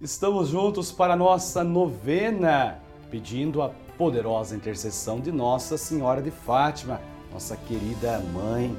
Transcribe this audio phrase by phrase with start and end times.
[0.00, 6.98] Estamos juntos para a nossa novena, pedindo a poderosa intercessão de Nossa Senhora de Fátima,
[7.30, 8.74] nossa querida mãe.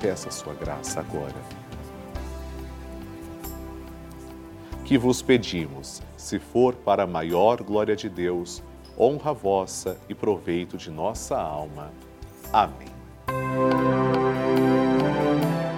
[0.00, 1.34] peça sua graça agora.
[4.84, 8.62] Que vos pedimos, se for para a maior glória de Deus,
[8.98, 11.92] honra vossa e proveito de nossa alma.
[12.52, 12.88] Amém.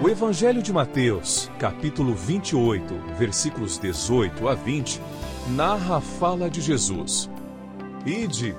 [0.01, 4.99] O Evangelho de Mateus, capítulo 28, versículos 18 a 20,
[5.49, 7.29] narra a fala de Jesus.
[8.05, 8.55] Ide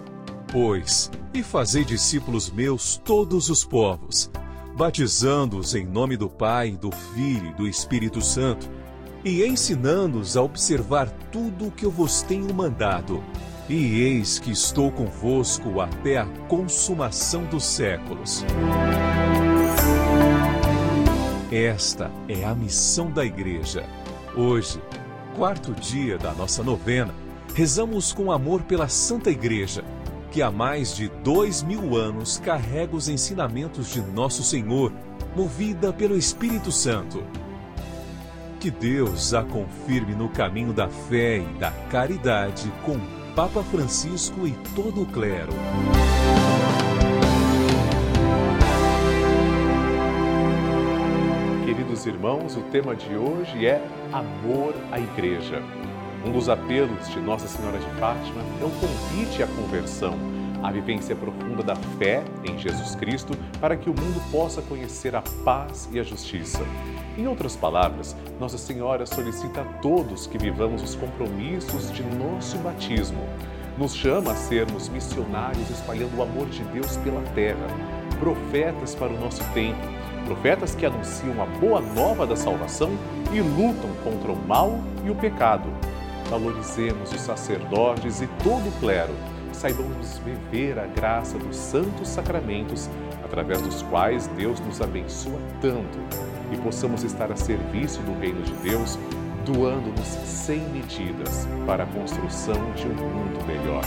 [0.55, 4.31] pois, e fazei discípulos meus todos os povos,
[4.77, 8.69] batizando-os em nome do Pai, do Filho e do Espírito Santo,
[9.25, 13.23] e ensinando-os a observar tudo o que eu vos tenho mandado.
[13.69, 18.45] E eis que estou convosco até a consumação dos séculos.
[21.51, 23.87] Esta é a missão da Igreja.
[24.37, 24.83] Hoje,
[25.37, 27.15] quarto dia da nossa novena,
[27.55, 29.85] rezamos com amor pela Santa Igreja,
[30.35, 34.93] que há mais de dois mil anos carrega os ensinamentos de Nosso Senhor,
[35.37, 37.23] movida pelo Espírito Santo.
[38.59, 42.99] Que Deus a confirme no caminho da fé e da caridade com
[43.37, 45.53] Papa Francisco e todo o clero.
[51.65, 53.81] Queridos irmãos, o tema de hoje é
[54.13, 55.63] Amor à Igreja.
[56.25, 60.15] Um dos apelos de Nossa Senhora de Fátima é o convite à conversão,
[60.63, 65.23] à vivência profunda da fé em Jesus Cristo, para que o mundo possa conhecer a
[65.45, 66.63] paz e a justiça.
[67.19, 73.21] Em outras palavras, Nossa Senhora solicita a todos que vivamos os compromissos de nosso batismo.
[73.77, 77.67] Nos chama a sermos missionários espalhando o amor de Deus pela terra,
[78.19, 79.87] profetas para o nosso tempo,
[80.25, 82.91] profetas que anunciam a boa nova da salvação
[83.31, 85.69] e lutam contra o mal e o pecado.
[86.31, 89.15] Valorizemos os sacerdotes e todo o clero,
[89.53, 92.89] saibamos viver a graça dos santos sacramentos,
[93.25, 95.99] através dos quais Deus nos abençoa tanto,
[96.53, 98.99] e possamos estar a serviço do reino de Deus,
[99.45, 103.83] doando-nos sem medidas para a construção de um mundo melhor.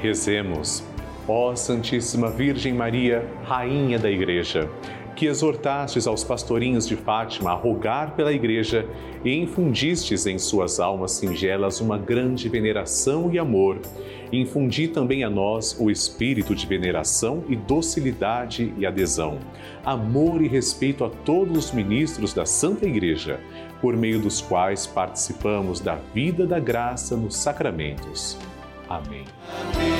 [0.00, 0.82] Rezemos,
[1.26, 4.68] ó Santíssima Virgem Maria, Rainha da Igreja
[5.20, 8.88] que exortastes aos pastorinhos de Fátima a rogar pela Igreja
[9.22, 13.78] e infundistes em suas almas singelas uma grande veneração e amor,
[14.32, 19.38] infundi também a nós o espírito de veneração e docilidade e adesão,
[19.84, 23.40] amor e respeito a todos os ministros da Santa Igreja,
[23.78, 28.38] por meio dos quais participamos da vida da graça nos sacramentos.
[28.88, 29.24] Amém.
[29.74, 29.99] Amém.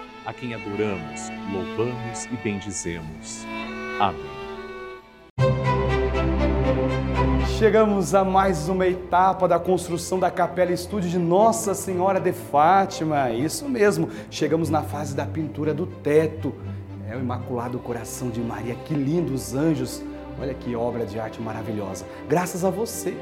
[0.25, 3.43] a quem adoramos, louvamos e bendizemos.
[3.99, 4.41] Amém.
[7.57, 13.31] Chegamos a mais uma etapa da construção da Capela Estúdio de Nossa Senhora de Fátima.
[13.31, 16.53] Isso mesmo, chegamos na fase da pintura do teto.
[17.09, 20.01] É o Imaculado Coração de Maria, que lindos anjos.
[20.39, 22.05] Olha que obra de arte maravilhosa.
[22.27, 23.15] Graças a você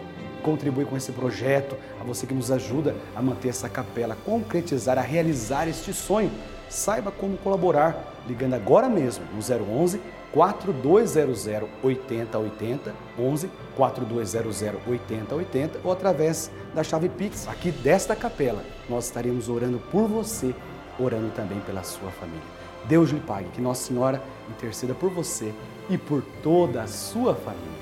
[0.43, 4.97] contribui com esse projeto, a você que nos ajuda a manter essa capela, a concretizar,
[4.97, 6.31] a realizar este sonho
[6.69, 9.99] saiba como colaborar ligando agora mesmo no 011
[10.31, 11.47] 4200
[11.81, 18.63] 8080 11 4200 8080 ou através da chave Pix aqui desta capela.
[18.87, 20.53] Nós estaremos orando por você,
[20.99, 22.59] orando também pela sua família.
[22.85, 25.53] Deus lhe pague, que Nossa Senhora interceda por você
[25.89, 27.78] e por toda a sua família.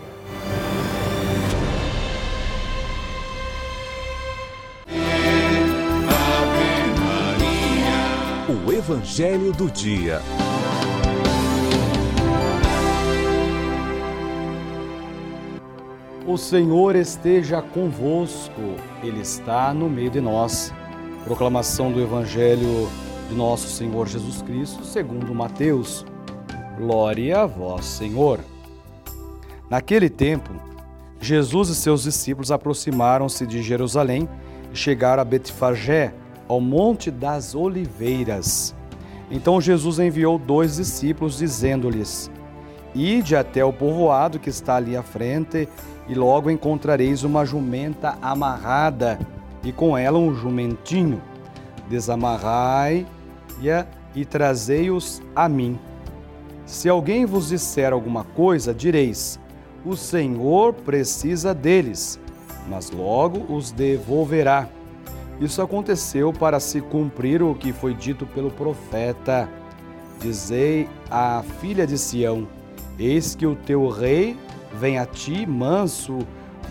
[8.65, 10.21] O Evangelho do Dia.
[16.25, 18.61] O Senhor esteja convosco,
[19.03, 20.73] Ele está no meio de nós.
[21.23, 22.89] Proclamação do Evangelho
[23.29, 26.05] de nosso Senhor Jesus Cristo, segundo Mateus.
[26.77, 28.39] Glória a vós, Senhor.
[29.69, 30.51] Naquele tempo,
[31.19, 34.27] Jesus e seus discípulos aproximaram-se de Jerusalém
[34.71, 36.13] e chegaram a Betfagé,
[36.47, 38.75] ao Monte das Oliveiras.
[39.29, 42.31] Então Jesus enviou dois discípulos, dizendo-lhes:
[42.95, 45.67] Ide até o povoado que está ali à frente,
[46.07, 49.19] e logo encontrareis uma jumenta amarrada,
[49.63, 51.21] e com ela um jumentinho.
[51.89, 53.05] Desamarrai
[54.15, 55.79] e trazei-os a mim.
[56.65, 59.39] Se alguém vos disser alguma coisa, direis:
[59.85, 62.19] O Senhor precisa deles,
[62.69, 64.67] mas logo os devolverá.
[65.39, 69.47] Isso aconteceu para se cumprir o que foi dito pelo profeta.
[70.19, 72.47] Dizei à filha de Sião:
[72.97, 74.35] Eis que o teu rei
[74.73, 76.19] vem a ti manso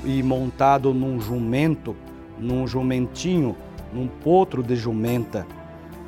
[0.05, 1.95] e montado num jumento,
[2.39, 3.57] num jumentinho,
[3.93, 5.47] num potro de jumenta.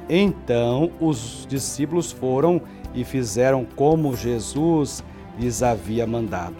[0.08, 2.60] Então os discípulos foram
[2.92, 5.04] e fizeram como Jesus
[5.38, 6.56] lhes havia mandado.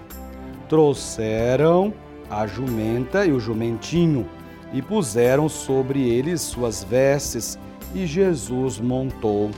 [0.69, 1.93] Trouxeram
[2.31, 4.27] a jumenta e o jumentinho
[4.73, 7.59] e puseram sobre eles suas vestes,
[7.95, 9.51] e Jesus montou.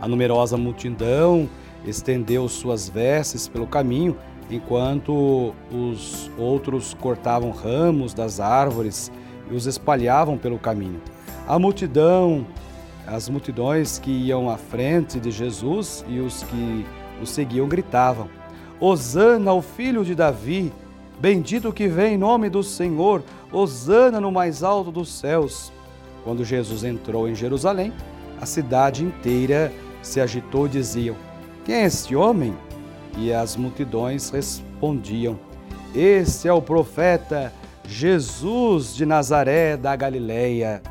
[0.00, 1.48] A numerosa multidão
[1.84, 4.16] estendeu suas vestes pelo caminho,
[4.50, 9.12] enquanto os outros cortavam ramos das árvores
[9.50, 11.00] e os espalhavam pelo caminho.
[11.46, 12.46] A multidão,
[13.06, 16.86] as multidões que iam à frente de Jesus e os que
[17.20, 18.28] o seguiam gritavam:
[18.80, 20.72] Hosana ao filho de Davi,
[21.20, 23.22] bendito que vem em nome do Senhor,
[23.52, 25.70] Hosana no mais alto dos céus.
[26.24, 27.92] Quando Jesus entrou em Jerusalém,
[28.40, 29.72] a cidade inteira
[30.02, 31.16] se agitou e diziam:
[31.64, 32.56] Quem é este homem?
[33.16, 35.38] E as multidões respondiam:
[35.94, 37.52] Este é o profeta
[37.86, 40.82] Jesus de Nazaré da Galileia.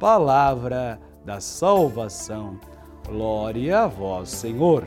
[0.00, 2.58] Palavra da salvação.
[3.06, 4.86] Glória a vós, Senhor.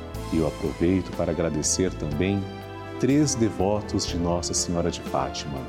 [0.31, 2.41] E eu aproveito para agradecer também
[2.99, 5.59] três devotos de Nossa Senhora de Fátima.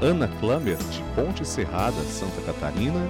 [0.00, 3.00] Ana Klammer, de Ponte Serrada, Santa Catarina,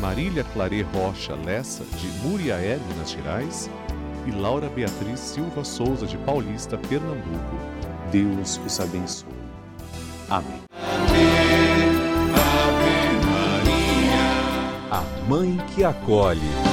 [0.00, 3.70] Marília Clare Rocha Lessa, de Muriaé, Minas Gerais,
[4.26, 7.56] e Laura Beatriz Silva Souza, de Paulista, Pernambuco.
[8.10, 9.28] Deus os abençoe.
[10.28, 10.60] Amém.
[10.72, 11.22] Ave,
[12.34, 14.90] Ave Maria.
[14.90, 16.71] A Mãe que acolhe.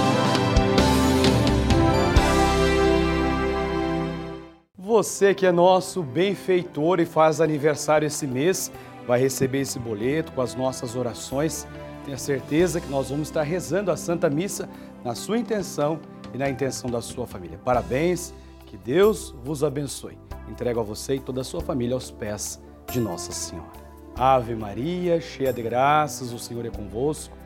[5.00, 8.70] Você que é nosso benfeitor e faz aniversário esse mês,
[9.08, 11.66] vai receber esse boleto com as nossas orações
[12.04, 14.68] Tenha certeza que nós vamos estar rezando a Santa Missa
[15.02, 16.02] na sua intenção
[16.34, 17.58] e na intenção da sua família.
[17.64, 18.34] Parabéns,
[18.66, 20.18] que Deus vos abençoe.
[20.50, 22.60] Entrego a você e toda a sua família aos pés
[22.92, 23.72] de Nossa Senhora.
[24.18, 27.38] Ave Maria, cheia de graças, o Senhor é convosco.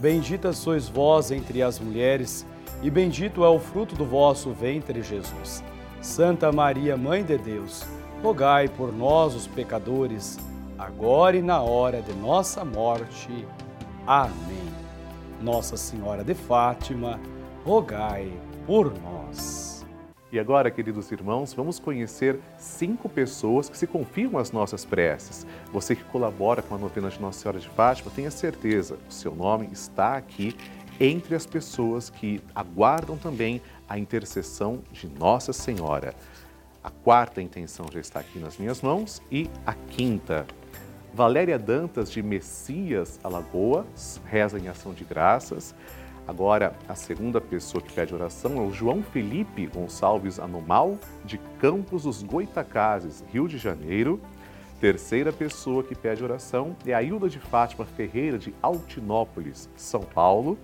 [0.00, 2.44] Bendita sois vós entre as mulheres
[2.82, 5.62] e bendito é o fruto do vosso ventre, Jesus.
[6.00, 7.84] Santa Maria, Mãe de Deus,
[8.22, 10.38] rogai por nós, os pecadores,
[10.78, 13.46] agora e na hora de nossa morte.
[14.06, 14.66] Amém.
[15.40, 17.20] Nossa Senhora de Fátima,
[17.64, 18.32] rogai
[18.66, 19.84] por nós.
[20.32, 25.46] E agora, queridos irmãos, vamos conhecer cinco pessoas que se confiam às nossas preces.
[25.72, 29.34] Você que colabora com a novena de Nossa Senhora de Fátima, tenha certeza, o seu
[29.34, 30.56] nome está aqui
[30.98, 36.14] entre as pessoas que aguardam também a intercessão de Nossa Senhora.
[36.82, 40.46] A quarta intenção já está aqui nas minhas mãos e a quinta.
[41.12, 45.74] Valéria Dantas de Messias, Alagoas, reza em ação de graças.
[46.28, 52.02] Agora, a segunda pessoa que pede oração é o João Felipe Gonçalves Anomal, de Campos
[52.02, 54.20] dos Goitacazes, Rio de Janeiro.
[54.80, 60.58] Terceira pessoa que pede oração é a Hilda de Fátima Ferreira, de Altinópolis, São Paulo.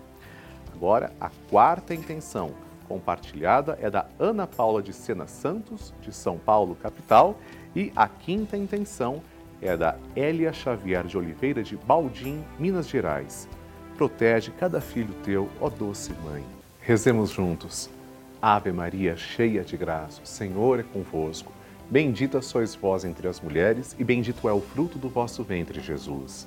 [0.75, 2.51] Agora, a quarta intenção
[2.93, 7.39] compartilhada é da Ana Paula de Sena Santos, de São Paulo, capital.
[7.75, 9.23] E a quinta intenção
[9.63, 13.49] é da Elia Xavier de Oliveira, de Baldim, Minas Gerais.
[13.97, 16.45] Protege cada filho teu, ó doce mãe.
[16.81, 17.89] Rezemos juntos.
[18.43, 21.51] Ave Maria, cheia de graça, o Senhor é convosco.
[21.89, 26.47] Bendita sois vós entre as mulheres, e bendito é o fruto do vosso ventre, Jesus.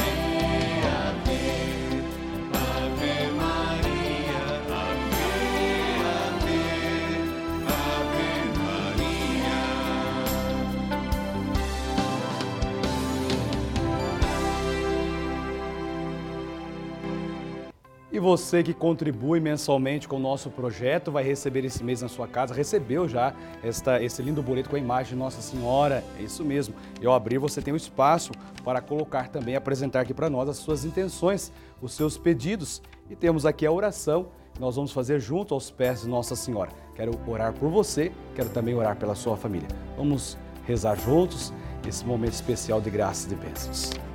[18.21, 22.53] Você que contribui mensalmente com o nosso projeto vai receber esse mês na sua casa,
[22.53, 26.73] recebeu já esta, esse lindo boleto com a imagem de Nossa Senhora, é isso mesmo.
[27.01, 28.31] E ao abrir você tem um espaço
[28.63, 32.81] para colocar também, apresentar aqui para nós as suas intenções, os seus pedidos.
[33.09, 36.71] E temos aqui a oração que nós vamos fazer junto aos pés de Nossa Senhora.
[36.95, 39.67] Quero orar por você, quero também orar pela sua família.
[39.97, 41.51] Vamos rezar juntos
[41.87, 44.10] esse momento especial de graças e bênçãos.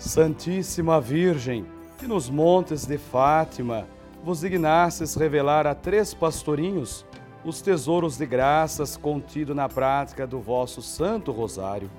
[0.00, 1.66] Santíssima Virgem,
[1.98, 3.86] que nos montes de Fátima
[4.24, 7.04] vos dignastes revelar a três pastorinhos
[7.44, 11.90] os tesouros de graças contido na prática do vosso Santo Rosário,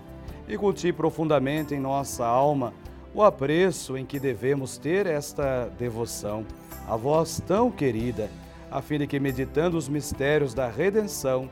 [0.47, 2.73] e culti profundamente em nossa alma
[3.13, 6.43] o apreço em que devemos ter esta devoção,
[6.87, 8.31] a vós tão querida,
[8.71, 11.47] a fim de que, meditando os mistérios da redenção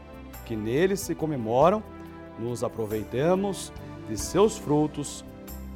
[0.45, 1.83] que neles se comemoram,
[2.39, 3.71] nos aproveitamos
[4.09, 5.23] de seus frutos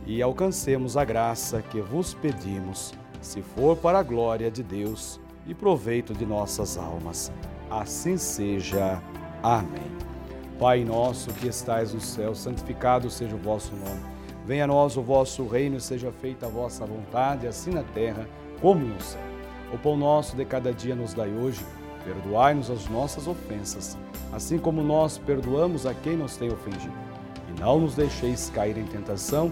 [0.05, 5.53] e alcancemos a graça que vos pedimos, se for para a glória de Deus e
[5.53, 7.31] proveito de nossas almas.
[7.69, 9.01] Assim seja.
[9.41, 9.91] Amém.
[10.59, 14.01] Pai nosso que estais no céu, santificado seja o vosso nome.
[14.45, 18.27] Venha a nós o vosso reino, seja feita a vossa vontade, assim na terra
[18.61, 19.21] como no céu.
[19.73, 21.65] O pão nosso de cada dia nos dai hoje.
[22.03, 23.97] Perdoai-nos as nossas ofensas,
[24.33, 26.93] assim como nós perdoamos a quem nos tem ofendido.
[27.49, 29.51] E não nos deixeis cair em tentação,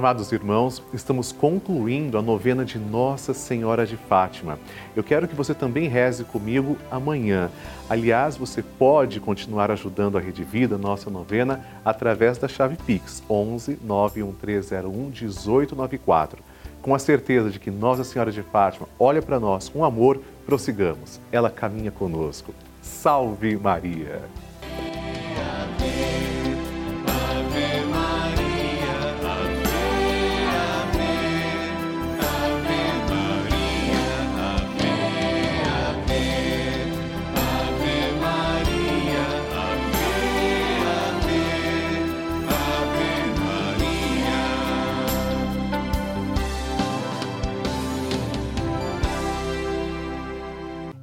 [0.00, 4.58] Amados irmãos, estamos concluindo a novena de Nossa Senhora de Fátima.
[4.96, 7.50] Eu quero que você também reze comigo amanhã.
[7.86, 13.78] Aliás, você pode continuar ajudando a Rede Vida, nossa novena, através da chave Pix 11
[13.84, 16.42] 91301 1894.
[16.80, 21.20] Com a certeza de que Nossa Senhora de Fátima olha para nós com amor, prossigamos.
[21.30, 22.54] Ela caminha conosco.
[22.80, 24.22] Salve Maria!